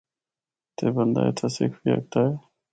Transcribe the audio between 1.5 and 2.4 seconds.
سکھ بھی ہکدا اے۔